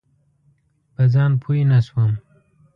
[0.93, 2.11] په ځان پوی نه شوم.